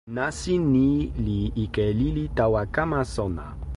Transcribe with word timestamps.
nasin 0.15 0.61
ni 0.73 0.89
li 1.25 1.39
ike 1.63 1.85
lili 1.99 2.25
tawa 2.37 2.61
kama 2.75 2.99
sona. 3.15 3.45